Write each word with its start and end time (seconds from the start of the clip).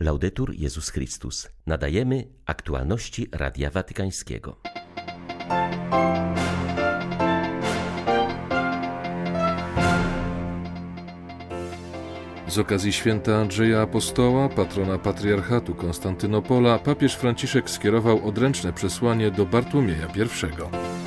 Laudetur 0.00 0.54
Jezus 0.54 0.88
Chrystus. 0.90 1.48
Nadajemy 1.66 2.28
aktualności 2.46 3.28
Radia 3.32 3.70
Watykańskiego. 3.70 4.56
Z 12.48 12.58
okazji 12.58 12.92
święta 12.92 13.36
Andrzeja 13.36 13.82
Apostoła, 13.82 14.48
patrona 14.48 14.98
patriarchatu 14.98 15.74
Konstantynopola, 15.74 16.78
papież 16.78 17.14
Franciszek 17.14 17.70
skierował 17.70 18.28
odręczne 18.28 18.72
przesłanie 18.72 19.30
do 19.30 19.46
Bartłomieja 19.46 20.06
I. 20.06 20.97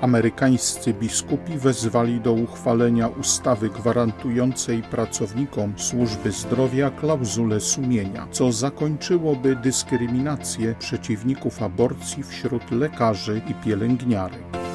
Amerykańscy 0.00 0.94
biskupi 0.94 1.58
wezwali 1.58 2.20
do 2.20 2.32
uchwalenia 2.32 3.08
ustawy 3.08 3.70
gwarantującej 3.70 4.82
pracownikom 4.82 5.74
służby 5.76 6.32
zdrowia 6.32 6.90
klauzulę 6.90 7.60
sumienia, 7.60 8.28
co 8.30 8.52
zakończyłoby 8.52 9.56
dyskryminację 9.56 10.74
przeciwników 10.78 11.62
aborcji 11.62 12.22
wśród 12.22 12.70
lekarzy 12.70 13.40
i 13.50 13.54
pielęgniarek 13.54 14.69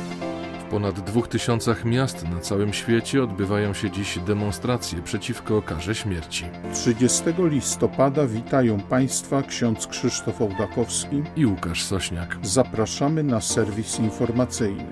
ponad 0.75 0.99
dwóch 0.99 1.27
tysiącach 1.27 1.85
miast 1.85 2.29
na 2.29 2.39
całym 2.39 2.73
świecie 2.73 3.23
odbywają 3.23 3.73
się 3.73 3.91
dziś 3.91 4.19
demonstracje 4.19 5.01
przeciwko 5.01 5.61
karze 5.61 5.95
śmierci. 5.95 6.45
30 6.73 7.23
listopada 7.37 8.27
witają 8.27 8.79
Państwa 8.79 9.41
ksiądz 9.41 9.87
Krzysztof 9.87 10.41
Ołdakowski 10.41 11.23
i 11.35 11.45
Łukasz 11.45 11.83
Sośniak. 11.83 12.37
Zapraszamy 12.41 13.23
na 13.23 13.41
serwis 13.41 13.99
informacyjny. 13.99 14.85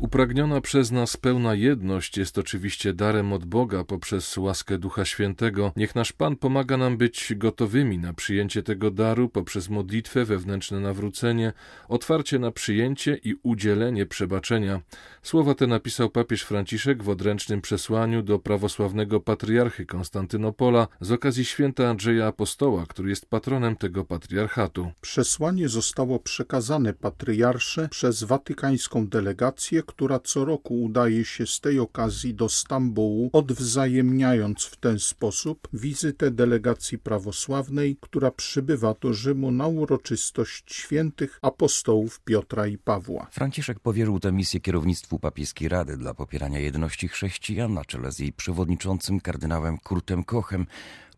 Upragniona 0.00 0.60
przez 0.60 0.90
nas 0.90 1.16
pełna 1.16 1.54
jedność 1.54 2.16
jest 2.16 2.38
oczywiście 2.38 2.94
darem 2.94 3.32
od 3.32 3.44
Boga 3.44 3.84
poprzez 3.84 4.36
łaskę 4.36 4.78
Ducha 4.78 5.04
Świętego. 5.04 5.72
Niech 5.76 5.94
nasz 5.94 6.12
Pan 6.12 6.36
pomaga 6.36 6.76
nam 6.76 6.96
być 6.96 7.34
gotowymi 7.36 7.98
na 7.98 8.12
przyjęcie 8.12 8.62
tego 8.62 8.90
daru 8.90 9.28
poprzez 9.28 9.68
modlitwę, 9.68 10.24
wewnętrzne 10.24 10.80
nawrócenie, 10.80 11.52
otwarcie 11.88 12.38
na 12.38 12.50
przyjęcie 12.50 13.20
i 13.24 13.34
udzielenie 13.42 14.06
przebaczenia. 14.06 14.80
Słowa 15.22 15.54
te 15.54 15.66
napisał 15.66 16.10
papież 16.10 16.42
Franciszek 16.42 17.02
w 17.02 17.08
odręcznym 17.08 17.60
przesłaniu 17.60 18.22
do 18.22 18.38
prawosławnego 18.38 19.20
patriarchy 19.20 19.86
Konstantynopola 19.86 20.88
z 21.00 21.12
okazji 21.12 21.44
święta 21.44 21.88
Andrzeja 21.88 22.26
Apostoła, 22.26 22.86
który 22.88 23.10
jest 23.10 23.26
patronem 23.26 23.76
tego 23.76 24.04
patriarchatu. 24.04 24.90
Przesłanie 25.00 25.68
zostało 25.68 26.18
przekazane 26.18 26.92
patriarsze 26.94 27.88
przez 27.88 28.22
watykańską 28.22 29.06
delegację, 29.06 29.82
która 29.88 30.20
co 30.20 30.44
roku 30.44 30.82
udaje 30.82 31.24
się 31.24 31.46
z 31.46 31.60
tej 31.60 31.78
okazji 31.78 32.34
do 32.34 32.48
Stambułu, 32.48 33.30
odwzajemniając 33.32 34.64
w 34.64 34.76
ten 34.76 34.98
sposób 34.98 35.68
wizytę 35.72 36.30
delegacji 36.30 36.98
prawosławnej, 36.98 37.96
która 38.00 38.30
przybywa 38.30 38.94
do 39.00 39.12
Rzymu 39.12 39.50
na 39.50 39.66
uroczystość 39.66 40.74
świętych 40.74 41.38
apostołów 41.42 42.20
Piotra 42.20 42.66
i 42.66 42.78
Pawła. 42.78 43.26
Franciszek 43.30 43.80
powierzył 43.80 44.20
tę 44.20 44.32
misję 44.32 44.60
kierownictwu 44.60 45.18
papieskiej 45.18 45.68
Rady 45.68 45.96
dla 45.96 46.14
popierania 46.14 46.58
jedności 46.58 47.08
chrześcijan 47.08 47.74
na 47.74 47.84
czele 47.84 48.12
z 48.12 48.18
jej 48.18 48.32
przewodniczącym 48.32 49.20
kardynałem 49.20 49.78
Kurtem 49.78 50.24
Kochem, 50.24 50.66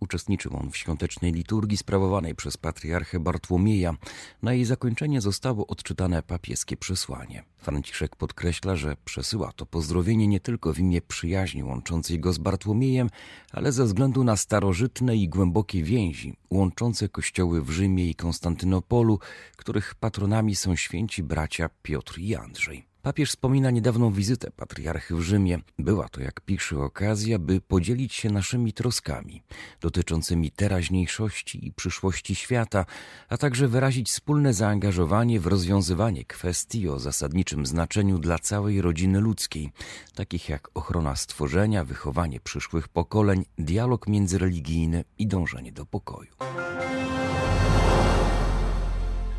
Uczestniczył 0.01 0.57
on 0.57 0.71
w 0.71 0.77
świątecznej 0.77 1.33
liturgii 1.33 1.77
sprawowanej 1.77 2.35
przez 2.35 2.57
patriarchę 2.57 3.21
Bartłomieja. 3.21 3.95
Na 4.43 4.53
jej 4.53 4.65
zakończenie 4.65 5.21
zostało 5.21 5.67
odczytane 5.67 6.23
papieskie 6.23 6.77
przesłanie. 6.77 7.45
Franciszek 7.59 8.17
podkreśla, 8.17 8.77
że 8.77 8.97
przesyła 9.05 9.53
to 9.53 9.67
pozdrowienie 9.67 10.27
nie 10.27 10.41
tylko 10.41 10.73
w 10.73 10.79
imię 10.79 11.03
przyjaźni 11.03 11.65
łączącej 11.65 12.21
go 12.21 12.33
z 12.33 12.39
Bartłomiejem, 12.39 13.11
ale 13.53 13.73
ze 13.73 13.85
względu 13.85 14.25
na 14.25 14.37
starożytne 14.37 15.17
i 15.17 15.29
głębokie 15.29 15.83
więzi 15.83 16.37
łączące 16.51 17.09
kościoły 17.09 17.63
w 17.63 17.71
Rzymie 17.71 18.11
i 18.11 18.15
Konstantynopolu, 18.15 19.19
których 19.57 19.95
patronami 19.95 20.57
są 20.57 20.77
święci 20.77 21.23
bracia 21.23 21.71
Piotr 21.83 22.19
i 22.19 22.35
Andrzej. 22.35 22.90
Papież 23.03 23.31
wspomina 23.31 23.71
niedawną 23.71 24.13
wizytę 24.13 24.51
patriarchy 24.57 25.15
w 25.17 25.21
Rzymie. 25.21 25.59
Była 25.79 26.09
to, 26.09 26.21
jak 26.21 26.41
pisze, 26.41 26.79
okazja, 26.79 27.39
by 27.39 27.61
podzielić 27.61 28.15
się 28.15 28.31
naszymi 28.31 28.73
troskami 28.73 29.43
dotyczącymi 29.81 30.51
teraźniejszości 30.51 31.67
i 31.67 31.73
przyszłości 31.73 32.35
świata, 32.35 32.87
a 33.29 33.37
także 33.37 33.69
wyrazić 33.69 34.09
wspólne 34.09 34.55
zaangażowanie 34.55 35.41
w 35.41 35.47
rozwiązywanie 35.47 36.25
kwestii 36.25 36.89
o 36.89 36.99
zasadniczym 36.99 37.67
znaczeniu 37.67 38.19
dla 38.19 38.39
całej 38.39 38.83
rodziny 38.83 39.21
ludzkiej, 39.21 39.71
takich 40.15 40.49
jak 40.49 40.69
ochrona 40.75 41.17
stworzenia, 41.17 41.85
wychowanie 41.85 42.41
przyszłych 42.41 42.89
pokoleń, 42.89 43.45
dialog 43.59 44.09
międzyreligijny 44.09 45.05
i 45.19 45.27
dążenie 45.27 45.73
do 45.73 45.87
pokoju. 45.87 46.31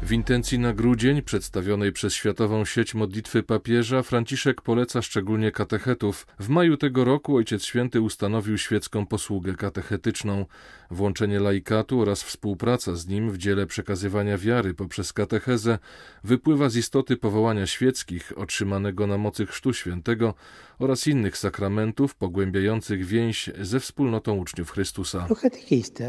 W 0.03 0.11
intencji 0.11 0.59
na 0.59 0.73
grudzień, 0.73 1.21
przedstawionej 1.21 1.91
przez 1.91 2.13
Światową 2.13 2.65
Sieć 2.65 2.93
Modlitwy 2.93 3.43
Papieża, 3.43 4.03
Franciszek 4.03 4.61
poleca 4.61 5.01
szczególnie 5.01 5.51
katechetów. 5.51 6.27
W 6.39 6.49
maju 6.49 6.77
tego 6.77 7.03
roku 7.03 7.35
Ojciec 7.35 7.63
Święty 7.63 8.01
ustanowił 8.01 8.57
świecką 8.57 9.05
posługę 9.05 9.53
katechetyczną. 9.53 10.45
Włączenie 10.91 11.39
laikatu 11.39 12.01
oraz 12.01 12.23
współpraca 12.23 12.95
z 12.95 13.07
nim 13.07 13.31
w 13.31 13.37
dziele 13.37 13.65
przekazywania 13.65 14.37
wiary 14.37 14.73
poprzez 14.73 15.13
katechezę 15.13 15.79
wypływa 16.23 16.69
z 16.69 16.75
istoty 16.75 17.17
powołania 17.17 17.67
świeckich 17.67 18.33
otrzymanego 18.35 19.07
na 19.07 19.17
mocy 19.17 19.45
Chrztu 19.45 19.73
Świętego 19.73 20.33
oraz 20.79 21.07
innych 21.07 21.37
sakramentów 21.37 22.15
pogłębiających 22.15 23.05
więź 23.05 23.49
ze 23.61 23.79
wspólnotą 23.79 24.37
uczniów 24.37 24.71
Chrystusa. 24.71 25.27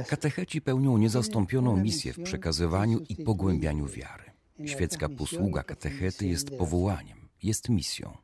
Katecheci 0.09 0.60
pełnią 0.60 0.98
niezastąpioną 0.98 1.76
misję 1.76 2.12
w 2.12 2.22
przekazywaniu 2.22 3.00
i 3.09 3.16
pogłębianiu 3.24 3.81
wiary. 3.88 4.25
Świecka 4.66 5.09
posługa 5.09 5.62
katechety 5.62 6.26
jest 6.26 6.50
powołaniem, 6.50 7.28
jest 7.43 7.69
misją. 7.69 8.16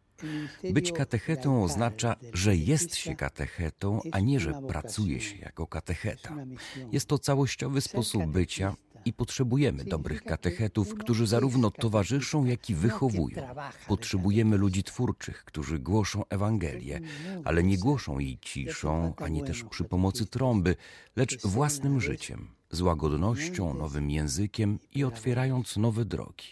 Być 0.73 0.93
katechetą 0.93 1.65
oznacza, 1.65 2.17
że 2.33 2.57
jest 2.57 2.97
się 2.97 3.17
katechetą, 3.17 4.01
a 4.13 4.21
nie, 4.21 4.41
że 4.41 4.53
pracuje 4.69 5.21
się 5.21 5.37
jako 5.37 5.67
katecheta. 5.67 6.37
Jest 6.93 7.07
to 7.07 7.19
całościowy 7.19 7.81
sposób 7.81 8.27
bycia 8.27 8.77
i 9.05 9.13
potrzebujemy 9.13 9.85
dobrych 9.85 10.25
katechetów, 10.25 10.95
którzy 10.95 11.27
zarówno 11.27 11.71
towarzyszą, 11.71 12.45
jak 12.45 12.71
i 12.71 12.75
wychowują. 12.75 13.43
Potrzebujemy 13.89 14.57
ludzi 14.57 14.83
twórczych, 14.83 15.45
którzy 15.45 15.79
głoszą 15.79 16.25
Ewangelię, 16.29 17.01
ale 17.45 17.63
nie 17.63 17.79
głoszą 17.79 18.19
jej 18.19 18.39
ciszą, 18.39 19.15
ani 19.17 19.45
też 19.45 19.65
przy 19.65 19.85
pomocy 19.85 20.27
trąby, 20.27 20.77
lecz 21.17 21.47
własnym 21.47 22.01
życiem, 22.01 22.49
z 22.71 22.81
łagodnością, 22.81 23.75
nowym 23.75 24.11
językiem 24.11 24.79
i 24.95 25.05
otwierając 25.05 25.77
nowe 25.77 26.05
drogi. 26.05 26.47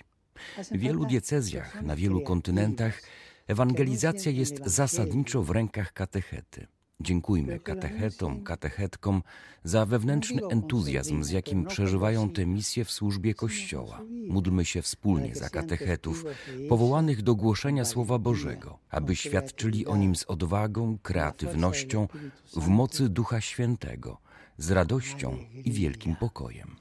W 0.72 0.78
wielu 0.78 1.06
diecezjach, 1.06 1.82
na 1.82 1.96
wielu 1.96 2.20
kontynentach, 2.20 3.02
ewangelizacja 3.46 4.32
jest 4.32 4.64
zasadniczo 4.64 5.42
w 5.42 5.50
rękach 5.50 5.92
katechety. 5.92 6.66
Dziękujmy 7.00 7.60
katechetom, 7.60 8.42
katechetkom 8.42 9.22
za 9.64 9.86
wewnętrzny 9.86 10.42
entuzjazm, 10.50 11.24
z 11.24 11.30
jakim 11.30 11.66
przeżywają 11.66 12.30
tę 12.30 12.46
misję 12.46 12.84
w 12.84 12.90
służbie 12.90 13.34
Kościoła. 13.34 14.00
Módlmy 14.28 14.64
się 14.64 14.82
wspólnie 14.82 15.34
za 15.34 15.48
katechetów, 15.48 16.24
powołanych 16.68 17.22
do 17.22 17.34
głoszenia 17.34 17.84
Słowa 17.84 18.18
Bożego, 18.18 18.78
aby 18.90 19.16
świadczyli 19.16 19.86
o 19.86 19.96
nim 19.96 20.16
z 20.16 20.24
odwagą, 20.24 20.98
kreatywnością, 21.02 22.08
w 22.56 22.68
mocy 22.68 23.08
Ducha 23.08 23.40
Świętego, 23.40 24.18
z 24.58 24.70
radością 24.70 25.36
i 25.64 25.72
wielkim 25.72 26.16
pokojem. 26.16 26.76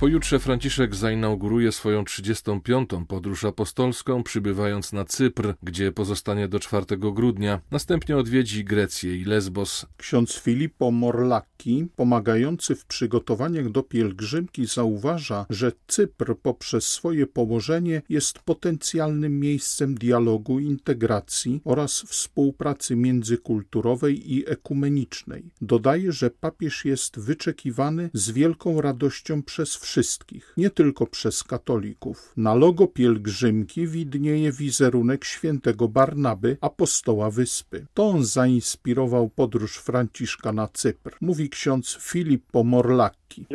Pojutrze 0.00 0.38
Franciszek 0.38 0.94
zainauguruje 0.94 1.72
swoją 1.72 2.04
35. 2.04 2.90
podróż 3.08 3.44
apostolską, 3.44 4.22
przybywając 4.22 4.92
na 4.92 5.04
Cypr, 5.04 5.54
gdzie 5.62 5.92
pozostanie 5.92 6.48
do 6.48 6.60
4 6.60 6.84
grudnia. 6.96 7.60
Następnie 7.70 8.16
odwiedzi 8.16 8.64
Grecję 8.64 9.16
i 9.16 9.24
Lesbos. 9.24 9.86
Ksiądz 9.96 10.38
Filippo 10.38 10.90
Morlacchi, 10.90 11.88
pomagający 11.96 12.74
w 12.74 12.84
przygotowaniach 12.84 13.70
do 13.70 13.82
pielgrzymki, 13.82 14.66
zauważa, 14.66 15.46
że 15.50 15.72
Cypr 15.86 16.36
poprzez 16.42 16.88
swoje 16.88 17.26
położenie 17.26 18.02
jest 18.08 18.38
potencjalnym 18.38 19.40
miejscem 19.40 19.94
dialogu, 19.94 20.58
integracji 20.58 21.60
oraz 21.64 22.00
współpracy 22.00 22.96
międzykulturowej 22.96 24.32
i 24.34 24.48
ekumenicznej. 24.48 25.44
Dodaje, 25.60 26.12
że 26.12 26.30
papież 26.30 26.84
jest 26.84 27.18
wyczekiwany 27.18 28.10
z 28.12 28.30
wielką 28.30 28.80
radością 28.80 29.42
przez 29.42 29.68
wszystkich 29.68 29.87
wszystkich, 29.88 30.52
nie 30.56 30.70
tylko 30.70 31.06
przez 31.06 31.44
katolików. 31.44 32.32
Na 32.36 32.54
logo 32.54 32.86
pielgrzymki 32.86 33.86
widnieje 33.86 34.52
wizerunek 34.52 35.24
świętego 35.24 35.88
Barnaby, 35.88 36.56
apostoła 36.60 37.30
wyspy. 37.30 37.86
To 37.94 38.06
on 38.06 38.24
zainspirował 38.24 39.28
podróż 39.28 39.76
Franciszka 39.76 40.52
na 40.52 40.68
Cypr, 40.68 41.16
mówi 41.20 41.50
ksiądz 41.50 41.98
Filippo 42.00 42.64
Morlacchi. 42.64 43.46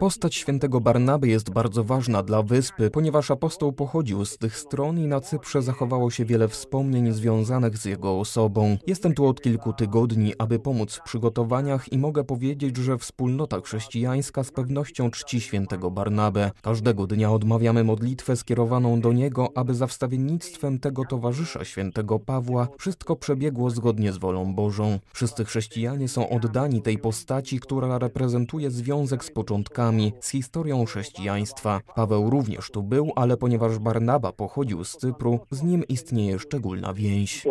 Postać 0.00 0.34
świętego 0.34 0.80
Barnaby 0.80 1.28
jest 1.28 1.52
bardzo 1.52 1.84
ważna 1.84 2.22
dla 2.22 2.42
wyspy, 2.42 2.90
ponieważ 2.90 3.30
apostoł 3.30 3.72
pochodził 3.72 4.24
z 4.24 4.38
tych 4.38 4.56
stron 4.56 4.98
i 4.98 5.06
na 5.06 5.20
Cyprze 5.20 5.62
zachowało 5.62 6.10
się 6.10 6.24
wiele 6.24 6.48
wspomnień 6.48 7.12
związanych 7.12 7.78
z 7.78 7.84
jego 7.84 8.20
osobą. 8.20 8.76
Jestem 8.86 9.14
tu 9.14 9.26
od 9.26 9.42
kilku 9.42 9.72
tygodni, 9.72 10.32
aby 10.38 10.58
pomóc 10.58 10.96
w 10.96 11.02
przygotowaniach 11.02 11.92
i 11.92 11.98
mogę 11.98 12.24
powiedzieć, 12.24 12.76
że 12.76 12.98
wspólnota 12.98 13.60
chrześcijańska 13.60 14.19
z 14.22 14.52
pewnością 14.52 15.10
czci 15.10 15.40
świętego 15.40 15.90
Barnabę. 15.90 16.50
Każdego 16.62 17.06
dnia 17.06 17.32
odmawiamy 17.32 17.84
modlitwę 17.84 18.36
skierowaną 18.36 19.00
do 19.00 19.12
niego, 19.12 19.48
aby 19.54 19.74
za 19.74 19.86
wstawiennictwem 19.86 20.78
tego 20.78 21.04
towarzysza 21.04 21.64
świętego 21.64 22.18
Pawła 22.18 22.68
wszystko 22.78 23.16
przebiegło 23.16 23.70
zgodnie 23.70 24.12
z 24.12 24.18
wolą 24.18 24.54
Bożą. 24.54 24.98
Wszyscy 25.12 25.44
chrześcijanie 25.44 26.08
są 26.08 26.28
oddani 26.28 26.82
tej 26.82 26.98
postaci, 26.98 27.60
która 27.60 27.98
reprezentuje 27.98 28.70
związek 28.70 29.24
z 29.24 29.30
początkami, 29.30 30.12
z 30.20 30.30
historią 30.30 30.84
chrześcijaństwa. 30.84 31.80
Paweł 31.94 32.30
również 32.30 32.70
tu 32.70 32.82
był, 32.82 33.12
ale 33.16 33.36
ponieważ 33.36 33.78
Barnaba 33.78 34.32
pochodził 34.32 34.84
z 34.84 34.96
Cypru, 34.96 35.40
z 35.50 35.62
nim 35.62 35.84
istnieje 35.88 36.38
szczególna 36.38 36.94
więź. 36.94 37.46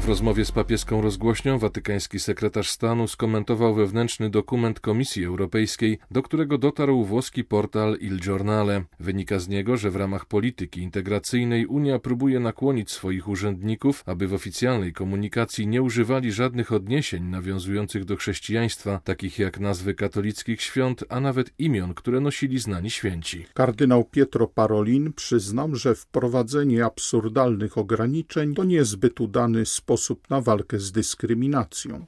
W 0.00 0.08
rozmowie 0.08 0.44
z 0.44 0.52
papieską 0.52 1.00
rozgłośnią 1.02 1.58
watykański 1.58 2.20
sekretarz 2.20 2.70
stanu 2.70 3.08
skomentował 3.08 3.74
wewnętrzny 3.74 4.30
dokument 4.30 4.80
Komisji 4.80 5.24
Europejskiej, 5.24 5.98
do 6.10 6.22
którego 6.22 6.58
dotarł 6.58 7.04
włoski 7.04 7.44
portal 7.44 7.96
Il 8.00 8.20
Giornale. 8.20 8.84
Wynika 9.00 9.38
z 9.38 9.48
niego, 9.48 9.76
że 9.76 9.90
w 9.90 9.96
ramach 9.96 10.26
polityki 10.26 10.80
integracyjnej 10.80 11.66
Unia 11.66 11.98
próbuje 11.98 12.40
nakłonić 12.40 12.90
swoich 12.90 13.28
urzędników, 13.28 14.02
aby 14.06 14.28
w 14.28 14.34
oficjalnej 14.34 14.92
komunikacji 14.92 15.66
nie 15.66 15.82
używali 15.82 16.32
żadnych 16.32 16.72
odniesień 16.72 17.24
nawiązujących 17.24 18.04
do 18.04 18.16
chrześcijaństwa, 18.16 19.00
takich 19.04 19.38
jak 19.38 19.60
nazwy 19.60 19.94
katolickich 19.94 20.62
świąt, 20.62 21.04
a 21.08 21.20
nawet 21.20 21.50
imion, 21.58 21.94
które 21.94 22.20
nosili 22.20 22.58
znani 22.58 22.90
święci. 22.90 23.46
Kardynał 23.54 24.04
Pietro 24.04 24.46
Parolin 24.46 25.12
przyznał, 25.12 25.74
że 25.74 25.94
wprowadzenie 25.94 26.84
absurdalnych 26.84 27.78
ograniczeń 27.78 28.54
to 28.54 28.64
niezbyt 28.64 29.20
udany 29.20 29.66
sposób 29.66 29.85
sposób 29.86 30.30
na 30.30 30.40
walkę 30.40 30.78
z 30.78 30.92
dyskryminacją. 30.92 32.06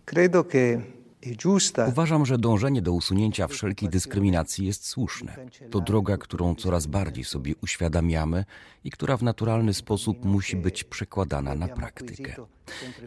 Uważam, 1.89 2.27
że 2.27 2.39
dążenie 2.39 2.83
do 2.83 2.93
usunięcia 2.93 3.47
wszelkiej 3.47 3.89
dyskryminacji 3.89 4.67
jest 4.67 4.87
słuszne. 4.87 5.37
To 5.71 5.81
droga, 5.81 6.17
którą 6.17 6.55
coraz 6.55 6.87
bardziej 6.87 7.25
sobie 7.25 7.55
uświadamiamy 7.63 8.45
i 8.85 8.91
która 8.91 9.17
w 9.17 9.23
naturalny 9.23 9.75
sposób 9.75 10.25
musi 10.25 10.57
być 10.57 10.85
przekładana 10.85 11.55
na 11.55 11.69
praktykę. 11.69 12.35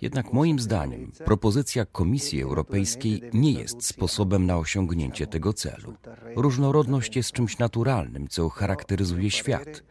Jednak 0.02 0.34
moim 0.34 0.60
zdaniem 0.60 1.12
propozycja 1.26 1.86
Komisji 1.86 2.42
Europejskiej 2.42 3.22
nie 3.34 3.52
jest 3.52 3.86
sposobem 3.86 4.46
na 4.46 4.58
osiągnięcie 4.58 5.28
tego 5.28 5.54
celu. 5.54 5.94
Różnorodność 6.36 7.16
jest 7.16 7.32
czymś 7.32 7.58
naturalnym, 7.58 8.28
co 8.28 8.50
charakteryzuje 8.50 9.32
świat. 9.32 9.84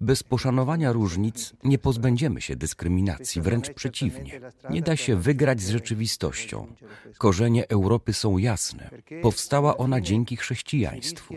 Bez 0.00 0.22
poszanowania 0.22 0.92
różnic 0.92 1.52
nie 1.64 1.78
pozbędziemy 1.78 2.40
się 2.40 2.56
dyskryminacji, 2.56 3.42
wręcz 3.42 3.70
przeciwnie. 3.70 4.40
Nie 4.70 4.82
da 4.82 4.96
się 4.96 5.16
wygrać 5.16 5.60
z 5.60 5.70
rzeczywistością. 5.70 6.66
Korzenie 7.18 7.67
Europy 7.68 8.12
są 8.12 8.38
jasne. 8.38 8.90
Powstała 9.22 9.76
ona 9.76 10.00
dzięki 10.00 10.36
chrześcijaństwu. 10.36 11.34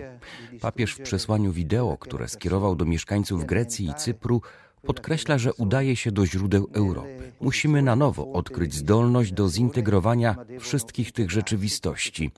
Papież 0.62 0.94
w 0.94 1.02
przesłaniu 1.02 1.52
wideo, 1.52 1.98
które 1.98 2.28
skierował 2.28 2.76
do 2.76 2.86
mieszkańców 2.86 3.46
Grecji 3.46 3.90
i 3.90 3.94
Cypru, 3.94 4.42
podkreśla, 4.82 5.38
że 5.38 5.54
udaje 5.54 5.96
się 5.96 6.12
do 6.12 6.26
źródeł 6.26 6.70
Europy. 6.74 7.32
Musimy 7.42 7.82
na 7.82 7.96
nowo 7.96 8.34
odkryć 8.34 8.74
zdolność 8.74 9.32
do 9.32 9.50
zintegrowania 9.50 10.36
wszystkich 10.60 11.12
tych 11.12 11.32
rzeczywistości, 11.32 12.32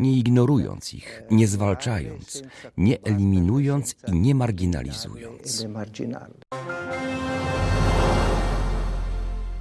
nie 0.00 0.18
ignorując 0.18 0.94
ich, 0.94 1.22
nie 1.30 1.48
zwalczając, 1.48 2.42
nie 2.76 3.02
eliminując 3.02 3.96
i 4.08 4.12
nie 4.12 4.34
marginalizując. 4.34 5.66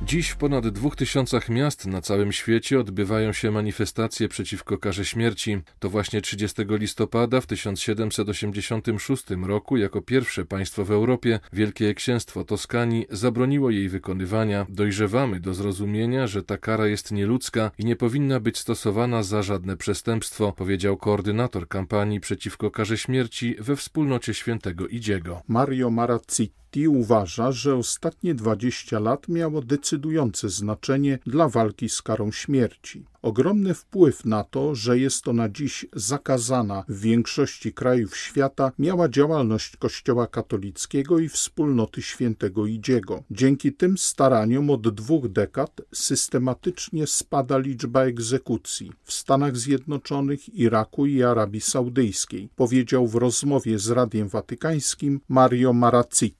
Dziś 0.06 0.30
w 0.30 0.38
ponad 0.38 0.68
dwóch 0.68 0.96
tysiącach 0.96 1.50
miast 1.50 1.86
na 1.86 2.02
całym 2.02 2.32
świecie 2.32 2.80
odbywają 2.80 3.34
się 3.34 3.52
manifestacje 3.52 4.28
przeciwko 4.28 4.78
karze 4.78 5.06
śmierci. 5.06 5.62
To 5.80 5.90
właśnie 5.90 6.22
30 6.22 6.62
listopada 6.70 7.42
w 7.42 7.46
1786 7.46 9.24
roku 9.48 9.78
jako 9.78 10.02
pierwsze 10.02 10.46
państwo 10.46 10.86
w 10.86 10.92
Europie 10.92 11.40
Wielkie 11.54 11.94
Księstwo 11.94 12.44
Toskanii 12.44 13.06
zabroniło 13.10 13.70
jej 13.70 13.90
wykonywania. 13.90 14.66
Dojrzewamy 14.70 15.40
do 15.40 15.54
zrozumienia, 15.54 16.28
że 16.28 16.44
ta 16.44 16.58
kara 16.58 16.88
jest 16.88 17.12
nieludzka 17.12 17.72
i 17.78 17.86
nie 17.86 17.96
powinna 17.96 18.40
być 18.40 18.58
stosowana 18.58 19.24
za 19.24 19.44
żadne 19.44 19.78
przestępstwo, 19.78 20.52
powiedział 20.52 20.98
koordynator 20.98 21.68
kampanii 21.68 22.20
przeciwko 22.20 22.72
karze 22.72 22.98
śmierci 22.98 23.56
we 23.60 23.76
wspólnocie 23.76 24.34
świętego 24.34 24.88
Idziego. 24.88 25.42
Mario 25.48 25.90
Marazziti 25.90 26.60
uważa, 26.88 27.52
że 27.52 27.76
ostatnie 27.76 28.36
20 28.36 29.00
lat 29.00 29.28
miało 29.28 29.62
decydujące 29.90 30.50
znaczenie 30.50 31.20
dla 31.26 31.50
walki 31.50 31.90
z 31.90 32.02
karą 32.02 32.32
śmierci. 32.32 33.06
Ogromny 33.22 33.74
wpływ 33.74 34.26
na 34.26 34.44
to, 34.44 34.76
że 34.76 35.00
jest 35.00 35.28
ona 35.28 35.50
dziś 35.50 35.86
zakazana 35.94 36.84
w 36.88 37.00
większości 37.00 37.74
krajów 37.74 38.18
świata, 38.18 38.72
miała 38.80 39.10
działalność 39.10 39.78
Kościoła 39.78 40.28
katolickiego 40.28 41.20
i 41.20 41.30
wspólnoty 41.30 42.02
świętego 42.02 42.66
Idziego. 42.66 43.24
Dzięki 43.32 43.74
tym 43.74 43.98
staraniom 43.98 44.70
od 44.70 44.96
dwóch 44.96 45.28
dekad 45.28 45.82
systematycznie 45.94 47.08
spada 47.08 47.58
liczba 47.58 48.04
egzekucji 48.04 48.92
w 49.04 49.14
Stanach 49.14 49.58
Zjednoczonych, 49.58 50.50
Iraku 50.50 51.06
i 51.06 51.24
Arabii 51.24 51.62
Saudyjskiej, 51.62 52.50
powiedział 52.56 53.08
w 53.08 53.16
rozmowie 53.16 53.80
z 53.80 53.90
Radiem 53.90 54.28
Watykańskim 54.28 55.22
Mario 55.30 55.74
Marazziti. 55.74 56.39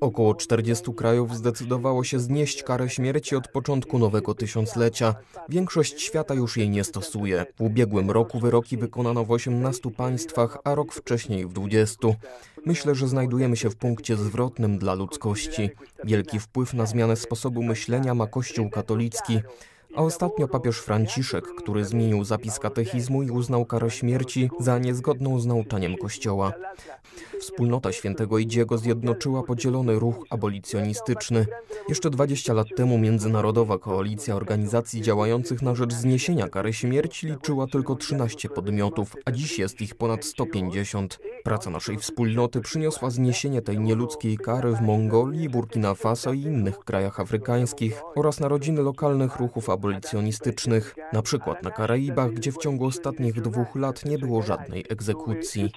Około 0.00 0.34
40 0.34 0.94
krajów 0.94 1.34
zdecydowało 1.34 2.04
się 2.04 2.18
znieść 2.18 2.62
karę 2.62 2.88
śmierci 2.88 3.36
od 3.36 3.48
początku 3.48 3.98
nowego 3.98 4.34
tysiąclecia. 4.34 5.14
Większość 5.48 6.02
świata 6.02 6.34
już 6.34 6.56
jej 6.56 6.68
nie 6.68 6.84
stosuje. 6.84 7.46
W 7.56 7.60
ubiegłym 7.60 8.10
roku 8.10 8.38
wyroki 8.38 8.76
wykonano 8.76 9.24
w 9.24 9.30
18 9.30 9.90
państwach, 9.90 10.58
a 10.64 10.74
rok 10.74 10.92
wcześniej 10.92 11.46
w 11.46 11.52
20. 11.52 12.08
Myślę, 12.66 12.94
że 12.94 13.08
znajdujemy 13.08 13.56
się 13.56 13.70
w 13.70 13.76
punkcie 13.76 14.16
zwrotnym 14.16 14.78
dla 14.78 14.94
ludzkości. 14.94 15.70
Wielki 16.04 16.38
wpływ 16.38 16.74
na 16.74 16.86
zmianę 16.86 17.16
sposobu 17.16 17.62
myślenia 17.62 18.14
ma 18.14 18.26
Kościół 18.26 18.70
katolicki. 18.70 19.40
A 19.96 20.02
ostatnio 20.02 20.48
papież 20.48 20.80
Franciszek, 20.80 21.44
który 21.44 21.84
zmienił 21.84 22.24
zapis 22.24 22.58
katechizmu 22.58 23.22
i 23.22 23.30
uznał 23.30 23.64
karę 23.64 23.90
śmierci 23.90 24.50
za 24.60 24.78
niezgodną 24.78 25.40
z 25.40 25.46
nauczaniem 25.46 25.96
Kościoła. 25.96 26.52
Wspólnota 27.40 27.92
świętego 27.92 28.38
Idziego 28.38 28.78
zjednoczyła 28.78 29.42
podzielony 29.42 29.98
ruch 29.98 30.26
abolicjonistyczny. 30.30 31.46
Jeszcze 31.88 32.10
20 32.10 32.52
lat 32.52 32.66
temu 32.76 32.98
Międzynarodowa 32.98 33.78
Koalicja 33.78 34.36
Organizacji 34.36 35.02
Działających 35.02 35.62
na 35.62 35.74
rzecz 35.74 35.94
zniesienia 35.94 36.48
kary 36.48 36.72
śmierci 36.72 37.26
liczyła 37.26 37.66
tylko 37.66 37.94
13 37.94 38.48
podmiotów, 38.48 39.16
a 39.24 39.32
dziś 39.32 39.58
jest 39.58 39.80
ich 39.80 39.94
ponad 39.94 40.24
150. 40.24 41.18
Praca 41.44 41.70
naszej 41.70 41.98
wspólnoty 41.98 42.60
przyniosła 42.60 43.10
zniesienie 43.10 43.62
tej 43.62 43.78
nieludzkiej 43.78 44.36
kary 44.36 44.72
w 44.72 44.80
Mongolii, 44.80 45.48
Burkina 45.48 45.94
Faso 45.94 46.32
i 46.32 46.40
innych 46.40 46.78
krajach 46.78 47.20
afrykańskich 47.20 48.02
oraz 48.16 48.40
narodziny 48.40 48.82
lokalnych 48.82 49.36
ruchów 49.36 49.70
abolicjonistycznych, 49.70 50.94
na 51.12 51.22
przykład 51.22 51.62
na 51.62 51.70
Karaibach, 51.70 52.30
gdzie 52.30 52.52
w 52.52 52.56
ciągu 52.56 52.86
ostatnich 52.86 53.40
dwóch 53.40 53.76
lat 53.76 54.04
nie 54.04 54.18
było 54.18 54.42
żadnej 54.42 54.84
egzekucji. 54.90 55.70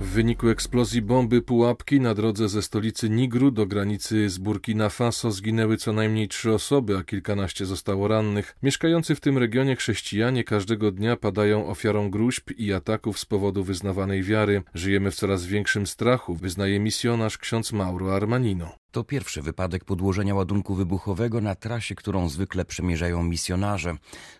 W 0.00 0.12
wyniku 0.12 0.48
eksplozji 0.48 1.02
bomby 1.02 1.42
pułapki 1.42 2.00
na 2.00 2.14
drodze 2.14 2.48
ze 2.48 2.62
stolicy 2.62 3.10
Nigru 3.10 3.50
do 3.50 3.66
granicy 3.66 4.28
z 4.28 4.38
Burkina 4.38 4.88
Faso 4.88 5.30
zginęły 5.30 5.76
co 5.76 5.92
najmniej 5.92 6.28
trzy 6.28 6.52
osoby, 6.52 6.96
a 6.96 7.04
kilkanaście 7.04 7.66
zostało 7.66 8.08
rannych. 8.08 8.56
Mieszkający 8.62 9.14
w 9.14 9.20
tym 9.20 9.38
regionie 9.38 9.76
chrześcijanie 9.76 10.44
każdego 10.44 10.92
dnia 10.92 11.16
padają 11.16 11.66
ofiarą 11.66 12.10
gruźb 12.10 12.50
i 12.56 12.72
ataków 12.72 13.18
z 13.18 13.24
powodu 13.24 13.64
wyznawanej 13.64 14.22
wiary. 14.22 14.62
Żyjemy 14.74 15.10
w 15.10 15.14
coraz 15.14 15.46
większym 15.46 15.86
strachu, 15.86 16.34
wyznaje 16.34 16.80
misjonarz 16.80 17.38
ksiądz 17.38 17.72
Mauro 17.72 18.16
Armanino. 18.16 18.72
To 18.92 19.04
pierwszy 19.04 19.42
wypadek 19.42 19.84
podłożenia 19.84 20.34
ładunku 20.34 20.74
wybuchowego 20.74 21.40
na 21.40 21.54
trasie, 21.54 21.94
którą 21.94 22.28
zwykle 22.28 22.64
przemierzają 22.64 23.22
misjonarze. 23.22 23.96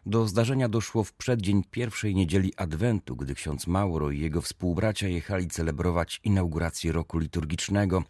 Do 0.07 0.29
zdarzenia 0.29 0.69
doszło 0.69 1.05
w 1.05 1.13
przeddzień 1.13 1.65
pierwszej 1.71 2.15
niedzieli 2.15 2.53
Adwentu, 2.57 3.17
gdy 3.17 3.35
ksiądz 3.35 3.67
Mauro 3.67 4.11
i 4.11 4.21
jego 4.21 4.41
współbracia 4.41 5.09
jechali 5.09 5.49
celebrować 5.49 6.21
inaugurację 6.25 6.93
roku 6.93 7.19
liturgicznego. 7.19 8.05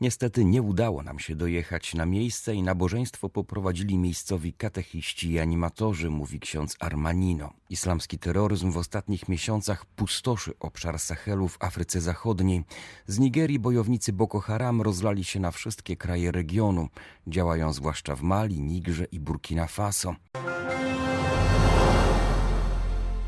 Niestety 0.00 0.44
nie 0.44 0.62
udało 0.62 1.02
nam 1.02 1.18
się 1.18 1.36
dojechać 1.36 1.94
na 1.94 2.06
miejsce 2.06 2.54
i 2.54 2.62
nabożeństwo 2.62 3.28
poprowadzili 3.28 3.98
miejscowi 3.98 4.52
katechiści 4.52 5.30
i 5.30 5.38
animatorzy, 5.38 6.10
mówi 6.10 6.40
ksiądz 6.40 6.76
Armanino. 6.80 7.52
Islamski 7.70 8.18
terroryzm 8.18 8.70
w 8.70 8.76
ostatnich 8.76 9.28
miesiącach 9.28 9.86
pustoszy 9.86 10.52
obszar 10.60 10.98
Sahelu 10.98 11.48
w 11.48 11.56
Afryce 11.60 12.00
Zachodniej. 12.00 12.64
Z 13.06 13.18
Nigerii 13.18 13.58
bojownicy 13.58 14.12
Boko 14.12 14.40
Haram 14.40 14.82
rozlali 14.82 15.24
się 15.24 15.40
na 15.40 15.50
wszystkie 15.50 15.83
kraje 15.96 16.32
regionu. 16.32 16.88
Działają 17.26 17.72
zwłaszcza 17.72 18.16
w 18.16 18.22
Mali, 18.22 18.60
Nigrze 18.60 19.04
i 19.04 19.20
Burkina 19.20 19.66
Faso. 19.66 20.14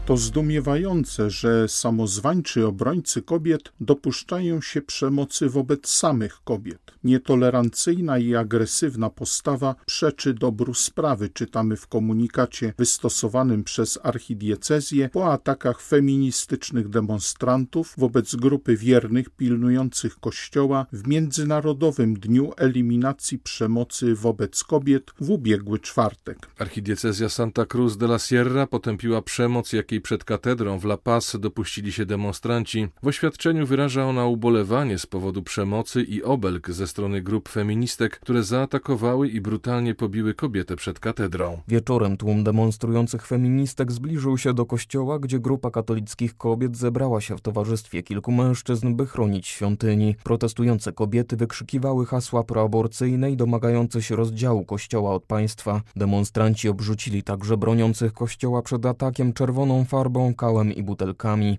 To 0.06 0.16
zdumiewające, 0.16 1.30
że 1.30 1.68
samozwańczy 1.68 2.66
obrońcy 2.66 3.22
kobiet 3.22 3.72
dopuszczają 3.80 4.60
się 4.60 4.82
przemocy 4.82 5.48
wobec 5.48 5.88
samych 5.88 6.40
kobiet. 6.44 6.78
Nietolerancyjna 7.04 8.18
i 8.18 8.34
agresywna 8.34 9.10
postawa 9.10 9.74
przeczy 9.86 10.34
dobru 10.34 10.74
sprawy, 10.74 11.28
czytamy 11.28 11.76
w 11.76 11.86
komunikacie 11.86 12.72
wystosowanym 12.78 13.64
przez 13.64 13.98
archidiecezję 14.02 15.08
po 15.08 15.32
atakach 15.32 15.80
feministycznych 15.82 16.88
demonstrantów 16.88 17.94
wobec 17.98 18.36
grupy 18.36 18.76
wiernych 18.76 19.30
pilnujących 19.30 20.20
Kościoła 20.20 20.86
w 20.92 21.08
Międzynarodowym 21.08 22.14
Dniu 22.14 22.52
Eliminacji 22.56 23.38
Przemocy 23.38 24.14
wobec 24.14 24.64
Kobiet 24.64 25.10
w 25.20 25.30
ubiegły 25.30 25.78
czwartek. 25.78 26.38
Archidiecezja 26.58 27.28
Santa 27.28 27.66
Cruz 27.66 27.96
de 27.96 28.06
la 28.06 28.18
Sierra 28.18 28.66
potępiła 28.66 29.22
przemoc, 29.22 29.72
jakiej 29.72 29.95
przed 30.00 30.24
katedrą 30.24 30.78
w 30.78 30.84
La 30.84 30.96
Paz 30.96 31.36
dopuścili 31.40 31.92
się 31.92 32.06
demonstranci. 32.06 32.88
W 33.02 33.06
oświadczeniu 33.06 33.66
wyraża 33.66 34.04
ona 34.04 34.26
ubolewanie 34.26 34.98
z 34.98 35.06
powodu 35.06 35.42
przemocy 35.42 36.02
i 36.02 36.22
obelg 36.22 36.70
ze 36.70 36.86
strony 36.86 37.22
grup 37.22 37.48
feministek, 37.48 38.20
które 38.20 38.42
zaatakowały 38.42 39.28
i 39.28 39.40
brutalnie 39.40 39.94
pobiły 39.94 40.34
kobietę 40.34 40.76
przed 40.76 41.00
katedrą. 41.00 41.60
Wieczorem 41.68 42.16
tłum 42.16 42.44
demonstrujących 42.44 43.26
feministek 43.26 43.92
zbliżył 43.92 44.38
się 44.38 44.54
do 44.54 44.66
kościoła, 44.66 45.18
gdzie 45.18 45.38
grupa 45.38 45.70
katolickich 45.70 46.36
kobiet 46.36 46.76
zebrała 46.76 47.20
się 47.20 47.36
w 47.36 47.40
towarzystwie 47.40 48.02
kilku 48.02 48.32
mężczyzn, 48.32 48.94
by 48.94 49.06
chronić 49.06 49.46
świątyni. 49.46 50.16
Protestujące 50.22 50.92
kobiety 50.92 51.36
wykrzykiwały 51.36 52.06
hasła 52.06 52.44
proaborcyjne 52.44 53.30
i 53.30 53.36
domagające 53.36 54.02
się 54.02 54.16
rozdziału 54.16 54.64
kościoła 54.64 55.14
od 55.14 55.24
państwa. 55.24 55.82
Demonstranci 55.96 56.68
obrzucili 56.68 57.22
także 57.22 57.56
broniących 57.56 58.12
kościoła 58.12 58.62
przed 58.62 58.86
atakiem 58.86 59.32
czerwoną 59.32 59.84
farbą, 59.86 60.34
kałem 60.34 60.72
i 60.72 60.82
butelkami. 60.82 61.58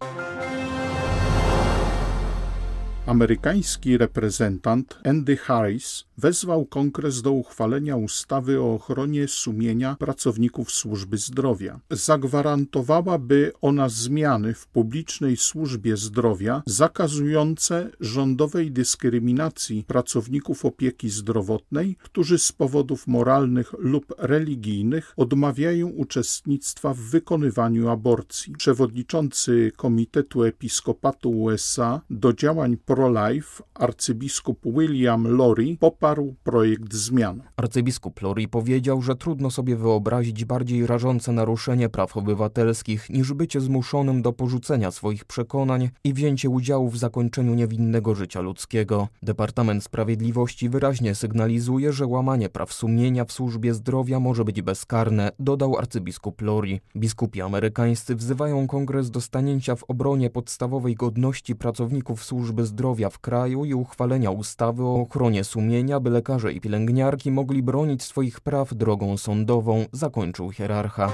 Amerykański 3.08 3.98
reprezentant 3.98 5.00
Andy 5.06 5.38
Harris 5.38 6.06
wezwał 6.18 6.66
kongres 6.66 7.22
do 7.22 7.32
uchwalenia 7.32 7.98
ustawy 7.98 8.62
o 8.62 8.74
ochronie 8.74 9.28
sumienia 9.28 9.96
pracowników 10.00 10.72
służby 10.72 11.18
zdrowia. 11.18 11.80
Zagwarantowałaby 11.92 13.52
ona 13.62 13.90
zmiany 13.90 14.54
w 14.54 14.68
publicznej 14.68 15.38
służbie 15.38 15.98
zdrowia 15.98 16.64
zakazujące 16.66 17.90
rządowej 18.00 18.72
dyskryminacji 18.72 19.84
pracowników 19.88 20.66
opieki 20.66 21.10
zdrowotnej, 21.10 21.96
którzy 22.04 22.40
z 22.40 22.52
powodów 22.52 23.08
moralnych 23.08 23.74
lub 23.78 24.14
religijnych 24.18 25.14
odmawiają 25.18 25.88
uczestnictwa 25.88 26.94
w 26.94 26.98
wykonywaniu 26.98 27.90
aborcji. 27.90 28.54
Przewodniczący 28.54 29.72
Komitetu 29.76 30.44
Episkopatu 30.44 31.42
USA 31.42 32.02
do 32.10 32.34
działań 32.34 32.78
pro-life 32.98 33.64
arcybiskup 33.74 34.60
William 34.66 35.28
Lori 35.28 35.78
poparł 35.80 36.36
projekt 36.44 36.94
zmian. 36.94 37.44
Arcybiskup 37.56 38.22
Lori 38.22 38.48
powiedział, 38.48 39.02
że 39.02 39.16
trudno 39.16 39.52
sobie 39.52 39.76
wyobrazić 39.76 40.46
bardziej 40.46 40.88
rażące 40.88 41.32
naruszenie 41.32 41.90
praw 41.90 42.18
obywatelskich 42.18 43.10
niż 43.10 43.34
bycie 43.34 43.62
zmuszonym 43.62 44.22
do 44.22 44.34
porzucenia 44.34 44.92
swoich 44.92 45.26
przekonań 45.26 45.90
i 46.04 46.14
wzięcie 46.14 46.50
udziału 46.50 46.90
w 46.90 46.98
zakończeniu 46.98 47.54
niewinnego 47.54 48.16
życia 48.16 48.42
ludzkiego. 48.42 49.08
Departament 49.24 49.84
Sprawiedliwości 49.84 50.70
wyraźnie 50.70 51.16
sygnalizuje, 51.16 51.94
że 51.94 52.06
łamanie 52.08 52.50
praw 52.50 52.74
sumienia 52.74 53.26
w 53.26 53.32
służbie 53.32 53.74
zdrowia 53.74 54.20
może 54.20 54.46
być 54.46 54.62
bezkarne, 54.62 55.32
dodał 55.40 55.78
arcybiskup 55.78 56.42
Lori. 56.42 56.82
Biskupi 56.96 57.42
amerykańscy 57.42 58.16
wzywają 58.16 58.68
kongres 58.68 59.12
do 59.12 59.22
stanięcia 59.22 59.76
w 59.76 59.84
obronie 59.84 60.30
podstawowej 60.30 60.96
godności 60.96 61.56
pracowników 61.56 62.24
służby 62.24 62.66
zdrowia 62.66 62.87
zdrowia 62.88 63.10
w 63.10 63.20
kraju 63.20 63.66
i 63.66 63.74
uchwalenia 63.74 64.32
ustawy 64.32 64.84
o 64.84 65.02
ochronie 65.02 65.44
sumienia, 65.44 66.00
by 66.00 66.10
lekarze 66.10 66.54
i 66.54 66.62
pielęgniarki 66.62 67.32
mogli 67.32 67.64
bronić 67.64 68.04
swoich 68.04 68.40
praw 68.40 68.74
drogą 68.74 69.18
sądową, 69.18 69.86
zakończył 69.92 70.52
hierarcha. 70.52 71.12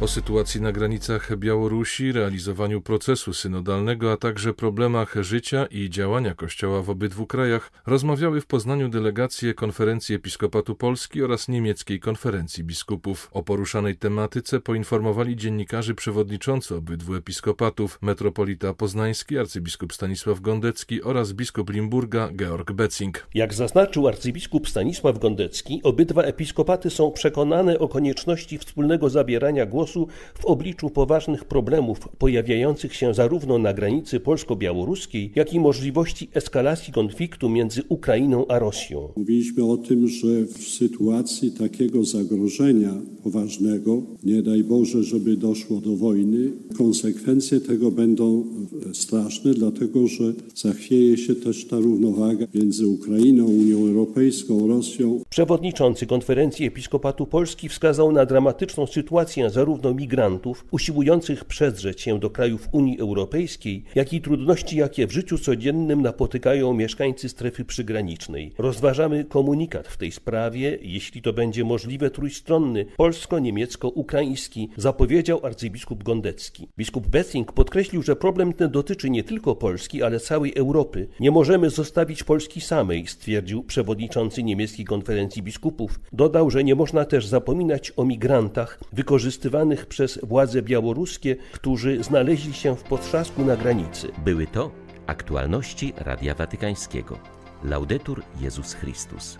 O 0.00 0.08
sytuacji 0.08 0.60
na 0.60 0.72
granicach 0.72 1.36
Białorusi, 1.36 2.12
realizowaniu 2.12 2.80
procesu 2.80 3.34
synodalnego, 3.34 4.12
a 4.12 4.16
także 4.16 4.54
problemach 4.54 5.14
życia 5.20 5.66
i 5.70 5.90
działania 5.90 6.34
Kościoła 6.34 6.82
w 6.82 6.90
obydwu 6.90 7.26
krajach 7.26 7.70
rozmawiały 7.86 8.40
w 8.40 8.46
Poznaniu 8.46 8.88
delegacje 8.88 9.54
Konferencji 9.54 10.14
Episkopatu 10.14 10.74
Polski 10.74 11.22
oraz 11.22 11.48
Niemieckiej 11.48 12.00
Konferencji 12.00 12.64
Biskupów. 12.64 13.28
O 13.32 13.42
poruszanej 13.42 13.96
tematyce 13.96 14.60
poinformowali 14.60 15.36
dziennikarze 15.36 15.94
przewodniczący 15.94 16.74
obydwu 16.74 17.14
episkopatów, 17.14 17.98
metropolita 18.02 18.74
poznański 18.74 19.38
arcybiskup 19.38 19.92
Stanisław 19.92 20.40
Gondecki 20.40 21.02
oraz 21.02 21.32
biskup 21.32 21.70
Limburga 21.70 22.30
Georg 22.32 22.72
Becing. 22.72 23.26
Jak 23.34 23.54
zaznaczył 23.54 24.08
arcybiskup 24.08 24.68
Stanisław 24.68 25.18
Gondecki, 25.18 25.80
obydwa 25.82 26.22
episkopaty 26.22 26.90
są 26.90 27.12
przekonane 27.12 27.78
o 27.78 27.88
konieczności 27.88 28.58
wspólnego 28.58 29.10
zabierania 29.10 29.66
głosu 29.66 29.87
głosu 29.88 30.06
w 30.34 30.44
obliczu 30.44 30.90
poważnych 30.90 31.44
problemów 31.44 31.98
pojawiających 32.18 32.94
się 32.94 33.14
zarówno 33.14 33.58
na 33.58 33.74
granicy 33.74 34.20
polsko-białoruskiej, 34.20 35.30
jak 35.34 35.54
i 35.54 35.60
możliwości 35.60 36.28
eskalacji 36.34 36.92
konfliktu 36.92 37.48
między 37.48 37.82
Ukrainą 37.88 38.46
a 38.46 38.58
Rosją. 38.58 39.08
Mówiliśmy 39.16 39.64
o 39.64 39.76
tym, 39.76 40.08
że 40.08 40.44
w 40.46 40.62
sytuacji 40.62 41.50
takiego 41.50 42.04
zagrożenia 42.04 42.94
poważnego, 43.22 44.02
nie 44.24 44.42
daj 44.42 44.64
Boże, 44.64 45.02
żeby 45.02 45.36
doszło 45.36 45.80
do 45.80 45.96
wojny, 45.96 46.52
konsekwencje 46.76 47.60
tego 47.60 47.90
będą 47.90 48.44
straszne, 48.92 49.54
dlatego 49.54 50.06
że 50.06 50.32
zachwieje 50.54 51.16
się 51.16 51.34
też 51.34 51.64
ta 51.64 51.78
równowaga 51.78 52.46
między 52.54 52.86
Ukrainą, 52.86 53.44
Unią 53.46 53.78
Europejską, 53.78 54.68
Rosją. 54.68 55.20
Przewodniczący 55.38 56.06
konferencji 56.06 56.66
Episkopatu 56.66 57.26
Polski 57.26 57.68
wskazał 57.68 58.12
na 58.12 58.26
dramatyczną 58.26 58.86
sytuację 58.86 59.50
zarówno 59.50 59.94
migrantów 59.94 60.64
usiłujących 60.70 61.44
przedrzeć 61.44 62.00
się 62.00 62.18
do 62.18 62.30
krajów 62.30 62.68
Unii 62.72 63.00
Europejskiej, 63.00 63.84
jak 63.94 64.12
i 64.12 64.20
trudności, 64.20 64.76
jakie 64.76 65.06
w 65.06 65.12
życiu 65.12 65.38
codziennym 65.38 66.02
napotykają 66.02 66.74
mieszkańcy 66.74 67.28
strefy 67.28 67.64
przygranicznej. 67.64 68.52
Rozważamy 68.58 69.24
komunikat 69.24 69.88
w 69.88 69.96
tej 69.96 70.12
sprawie, 70.12 70.78
jeśli 70.82 71.22
to 71.22 71.32
będzie 71.32 71.64
możliwe 71.64 72.10
trójstronny, 72.10 72.86
polsko-niemiecko-ukraiński, 72.96 74.68
zapowiedział 74.76 75.46
arcybiskup 75.46 76.02
Gondecki. 76.02 76.68
Biskup 76.78 77.06
Bessing 77.06 77.52
podkreślił, 77.52 78.02
że 78.02 78.16
problem 78.16 78.52
ten 78.52 78.70
dotyczy 78.70 79.10
nie 79.10 79.24
tylko 79.24 79.56
Polski, 79.56 80.02
ale 80.02 80.20
całej 80.20 80.52
Europy. 80.56 81.08
Nie 81.20 81.30
możemy 81.30 81.70
zostawić 81.70 82.24
Polski 82.24 82.60
samej, 82.60 83.06
stwierdził 83.06 83.62
przewodniczący 83.62 84.42
niemieckiej 84.42 84.84
konferencji 85.28 85.42
biskupów. 85.42 86.00
Dodał, 86.12 86.50
że 86.50 86.64
nie 86.64 86.74
można 86.74 87.04
też 87.04 87.26
zapominać 87.26 87.92
o 87.96 88.04
migrantach 88.04 88.78
wykorzystywanych 88.92 89.86
przez 89.86 90.18
władze 90.22 90.62
białoruskie, 90.62 91.36
którzy 91.52 92.02
znaleźli 92.04 92.54
się 92.54 92.76
w 92.76 92.82
potrzasku 92.82 93.44
na 93.44 93.56
granicy. 93.56 94.08
Były 94.24 94.46
to 94.46 94.70
aktualności 95.06 95.92
Radia 95.96 96.34
Watykańskiego. 96.34 97.18
Laudetur 97.64 98.22
Jezus 98.40 98.74
Chrystus. 98.74 99.38